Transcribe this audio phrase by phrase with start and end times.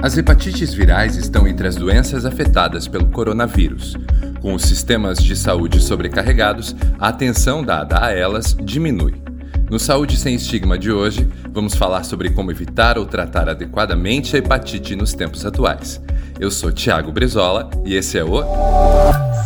[0.00, 3.96] As hepatites virais estão entre as doenças afetadas pelo coronavírus.
[4.40, 9.20] Com os sistemas de saúde sobrecarregados, a atenção dada a elas diminui.
[9.68, 14.38] No Saúde Sem Estigma de hoje, vamos falar sobre como evitar ou tratar adequadamente a
[14.38, 16.00] hepatite nos tempos atuais.
[16.38, 18.44] Eu sou Tiago Brezola e esse é o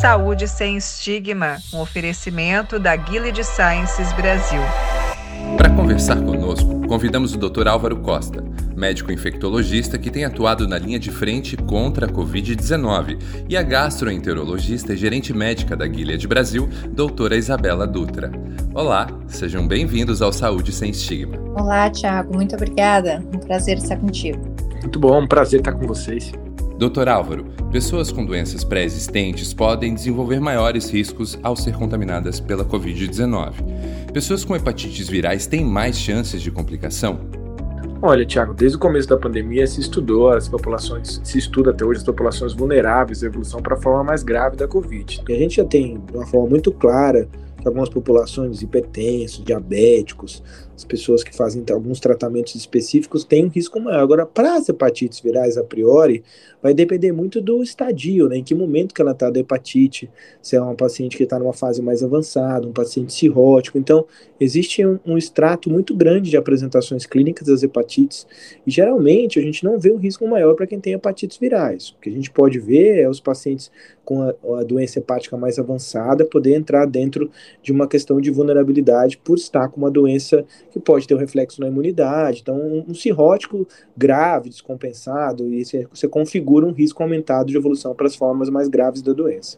[0.00, 4.60] Saúde Sem Estigma, um oferecimento da Gilead Sciences Brasil.
[5.56, 7.68] Para conversar conosco, convidamos o Dr.
[7.68, 8.44] Álvaro Costa,
[8.76, 13.16] médico infectologista que tem atuado na linha de frente contra a Covid-19,
[13.48, 18.30] e a gastroenterologista e gerente médica da Gilead Brasil, doutora Isabela Dutra.
[18.74, 21.38] Olá, sejam bem-vindos ao Saúde Sem Estigma.
[21.58, 23.24] Olá, Tiago, muito obrigada.
[23.34, 24.54] Um prazer estar contigo.
[24.82, 26.30] Muito bom, um prazer estar com vocês.
[26.82, 33.52] Doutor Álvaro, pessoas com doenças pré-existentes podem desenvolver maiores riscos ao ser contaminadas pela Covid-19.
[34.12, 37.20] Pessoas com hepatites virais têm mais chances de complicação?
[38.02, 42.00] Olha, Tiago, desde o começo da pandemia se estudou as populações, se estuda até hoje
[42.00, 45.22] as populações vulneráveis à evolução para a forma mais grave da Covid.
[45.28, 47.28] E a gente já tem, de uma forma muito clara,
[47.62, 50.42] que algumas populações hipertensos, diabéticos,
[50.76, 54.00] as pessoas que fazem alguns tratamentos específicos têm um risco maior.
[54.00, 56.24] Agora, para as hepatites virais a priori,
[56.60, 58.38] vai depender muito do estadio, né?
[58.38, 60.10] Em que momento que ela está da hepatite,
[60.40, 63.78] se é uma paciente que está numa fase mais avançada, um paciente cirrótico.
[63.78, 64.06] Então,
[64.40, 68.26] existe um, um, extrato muito grande de apresentações clínicas das hepatites
[68.66, 71.90] e geralmente a gente não vê um risco maior para quem tem hepatites virais.
[71.90, 73.70] O que a gente pode ver é os pacientes
[74.04, 77.30] com a, a doença hepática mais avançada poder entrar dentro
[77.62, 81.60] de uma questão de vulnerabilidade por estar com uma doença que pode ter um reflexo
[81.60, 82.40] na imunidade.
[82.42, 87.94] Então, um, um cirrótico grave, descompensado, e você, você configura um risco aumentado de evolução
[87.94, 89.56] para as formas mais graves da doença.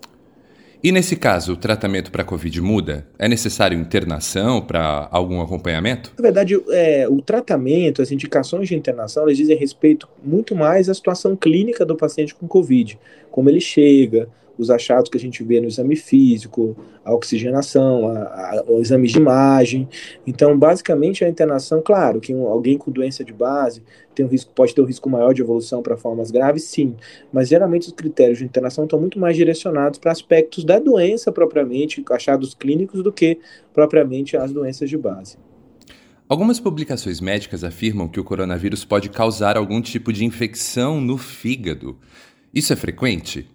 [0.85, 3.07] E nesse caso, o tratamento para a Covid muda?
[3.19, 6.13] É necessário internação para algum acompanhamento?
[6.19, 10.95] Na verdade, é, o tratamento, as indicações de internação, elas dizem respeito muito mais à
[10.95, 12.99] situação clínica do paciente com Covid,
[13.31, 14.29] como ele chega,
[14.59, 19.09] os achados que a gente vê no exame físico, a oxigenação, a, a, o exame
[19.09, 19.89] de imagem.
[20.27, 23.83] Então, basicamente, a internação, claro, que um, alguém com doença de base
[24.15, 26.95] tem um risco, pode ter um risco maior de evolução para formas graves, sim.
[27.33, 32.05] Mas geralmente os critérios de internação estão muito mais direcionados para aspectos da doença propriamente,
[32.11, 33.39] achados clínicos, do que
[33.73, 35.37] propriamente as doenças de base.
[36.27, 41.99] Algumas publicações médicas afirmam que o coronavírus pode causar algum tipo de infecção no fígado.
[42.53, 43.47] Isso é frequente?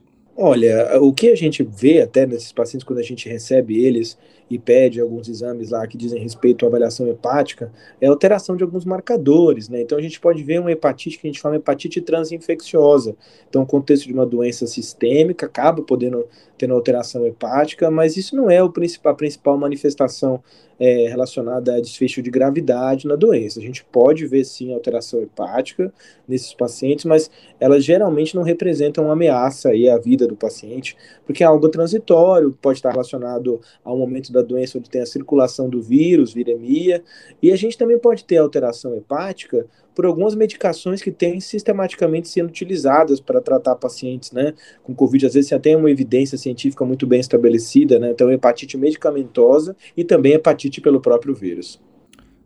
[0.42, 4.18] Olha, o que a gente vê até nesses pacientes quando a gente recebe eles
[4.50, 8.86] e pede alguns exames lá que dizem respeito à avaliação hepática, é alteração de alguns
[8.86, 9.82] marcadores, né?
[9.82, 13.18] Então a gente pode ver uma hepatite que a gente chama hepatite transinfecciosa.
[13.50, 16.26] Então, no contexto de uma doença sistêmica, acaba podendo
[16.58, 20.42] ter alteração hepática, mas isso não é o principal, a principal manifestação
[20.80, 23.60] é, relacionada a desfecho de gravidade na doença.
[23.60, 25.94] A gente pode ver sim alteração hepática
[26.28, 27.30] nesses pacientes, mas
[27.60, 30.96] elas geralmente não representam uma ameaça aí à vida do paciente,
[31.26, 35.70] porque é algo transitório, pode estar relacionado ao momento da doença onde tem a circulação
[35.70, 37.04] do vírus, viremia,
[37.42, 39.66] e a gente também pode ter alteração hepática
[40.00, 45.26] por algumas medicações que têm sistematicamente sendo utilizadas para tratar pacientes né, com Covid.
[45.26, 48.12] Às vezes você tem uma evidência científica muito bem estabelecida, né?
[48.12, 51.82] Então, hepatite medicamentosa e também hepatite pelo próprio vírus.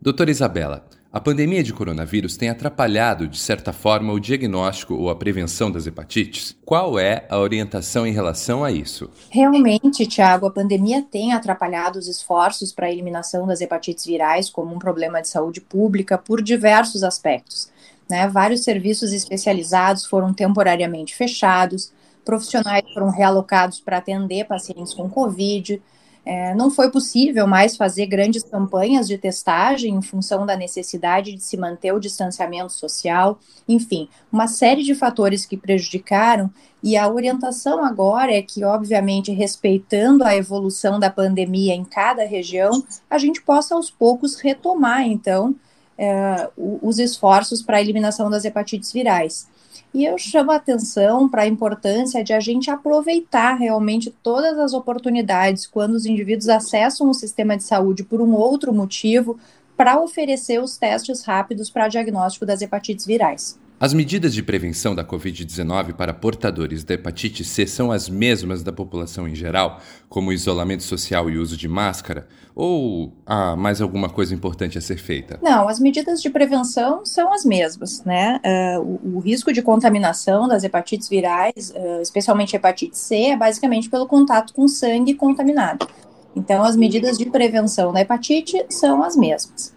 [0.02, 0.84] Doutora Isabela,
[1.14, 5.86] a pandemia de coronavírus tem atrapalhado, de certa forma, o diagnóstico ou a prevenção das
[5.86, 6.56] hepatites?
[6.64, 9.08] Qual é a orientação em relação a isso?
[9.30, 14.74] Realmente, Tiago, a pandemia tem atrapalhado os esforços para a eliminação das hepatites virais como
[14.74, 17.70] um problema de saúde pública por diversos aspectos.
[18.10, 18.26] Né?
[18.26, 21.92] Vários serviços especializados foram temporariamente fechados,
[22.24, 25.80] profissionais foram realocados para atender pacientes com Covid,
[26.24, 31.42] é, não foi possível mais fazer grandes campanhas de testagem em função da necessidade de
[31.42, 36.50] se manter o distanciamento social, enfim, uma série de fatores que prejudicaram.
[36.82, 42.84] E a orientação agora é que, obviamente, respeitando a evolução da pandemia em cada região,
[43.08, 45.54] a gente possa aos poucos retomar, então,
[45.96, 49.46] é, os esforços para a eliminação das hepatites virais.
[49.92, 54.72] E eu chamo a atenção para a importância de a gente aproveitar realmente todas as
[54.72, 59.38] oportunidades quando os indivíduos acessam o sistema de saúde por um outro motivo
[59.76, 63.58] para oferecer os testes rápidos para diagnóstico das hepatites virais.
[63.84, 68.72] As medidas de prevenção da Covid-19 para portadores da hepatite C são as mesmas da
[68.72, 69.78] população em geral,
[70.08, 72.26] como isolamento social e uso de máscara?
[72.54, 75.38] Ou há mais alguma coisa importante a ser feita?
[75.42, 78.40] Não, as medidas de prevenção são as mesmas, né?
[78.42, 83.90] Uh, o, o, risco de contaminação das hepatites virais, uh, especialmente hepatite C, é basicamente
[83.90, 85.86] pelo contato com sangue contaminado.
[86.34, 89.74] Então, as medidas de prevenção da hepatite são as mesmas.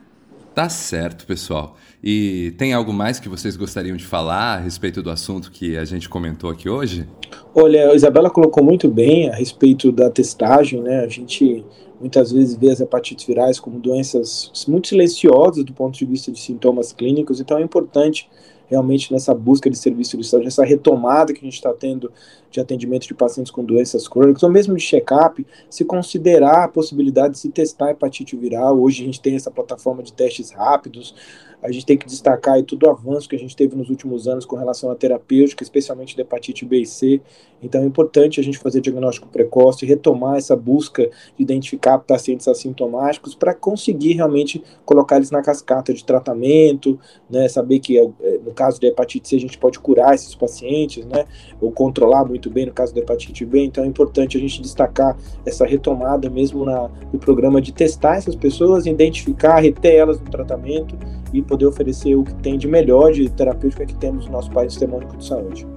[0.56, 1.76] Tá certo, pessoal.
[2.04, 5.84] E tem algo mais que vocês gostariam de falar a respeito do assunto que a
[5.84, 7.08] gente comentou aqui hoje?
[7.56, 11.00] Olha, a Isabela colocou muito bem a respeito da testagem, né?
[11.00, 11.66] A gente
[12.00, 16.40] muitas vezes vê as hepatites virais como doenças muito silenciosas do ponto de vista de
[16.40, 18.30] sintomas clínicos, então é importante
[18.68, 22.12] realmente nessa busca de serviço de saúde, essa retomada que a gente está tendo
[22.52, 27.34] de atendimento de pacientes com doenças crônicas, ou mesmo de check-up, se considerar a possibilidade
[27.34, 28.80] de se testar hepatite viral.
[28.80, 31.16] Hoje a gente tem essa plataforma de testes rápidos,
[31.62, 34.28] a gente tem que destacar aí todo o avanço que a gente teve nos últimos
[34.28, 37.22] anos com relação à terapêutica, especialmente da hepatite B e C.
[37.62, 43.34] Então é importante a gente fazer diagnóstico precoce, retomar essa busca de identificar pacientes assintomáticos
[43.34, 48.08] para conseguir realmente colocar eles na cascata de tratamento, né, saber que é,
[48.46, 51.26] no caso de hepatite C a gente pode curar esses pacientes, né,
[51.60, 53.64] ou controlar muito bem no caso da hepatite B.
[53.64, 58.36] Então é importante a gente destacar essa retomada mesmo na, no programa de testar essas
[58.36, 60.96] pessoas, identificar, reter elas no tratamento
[61.34, 64.74] e poder oferecer o que tem de melhor de terapêutica que temos no nosso país
[64.74, 65.68] Sistema Único de Saúde.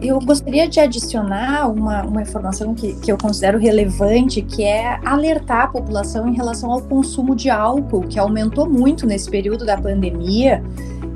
[0.00, 5.64] Eu gostaria de adicionar uma, uma informação que, que eu considero relevante, que é alertar
[5.64, 10.62] a população em relação ao consumo de álcool, que aumentou muito nesse período da pandemia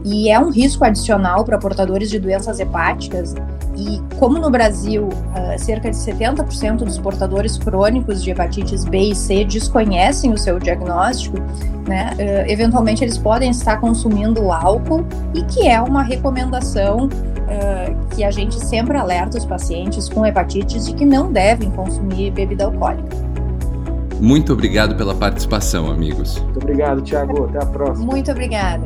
[0.05, 3.35] e é um risco adicional para portadores de doenças hepáticas.
[3.83, 9.15] E como no Brasil, uh, cerca de 70% dos portadores crônicos de hepatites B e
[9.15, 11.37] C desconhecem o seu diagnóstico,
[11.89, 18.23] né, uh, eventualmente eles podem estar consumindo álcool e que é uma recomendação uh, que
[18.23, 23.17] a gente sempre alerta os pacientes com hepatites de que não devem consumir bebida alcoólica.
[24.21, 26.39] Muito obrigado pela participação, amigos.
[26.39, 27.47] Muito obrigado, Tiago.
[27.47, 28.07] Até a próxima.
[28.07, 28.85] Muito obrigada.